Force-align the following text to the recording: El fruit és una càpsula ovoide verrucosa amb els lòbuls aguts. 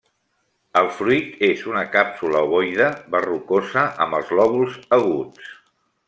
El 0.79 0.87
fruit 0.99 1.43
és 1.47 1.59
una 1.71 1.83
càpsula 1.95 2.41
ovoide 2.47 2.87
verrucosa 3.15 3.83
amb 4.07 4.17
els 4.21 4.33
lòbuls 4.39 4.79
aguts. 4.99 5.53